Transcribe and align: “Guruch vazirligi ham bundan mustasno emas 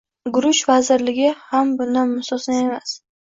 “Guruch 0.35 0.61
vazirligi 0.69 1.27
ham 1.51 1.75
bundan 1.83 2.11
mustasno 2.17 2.57
emas 2.63 2.97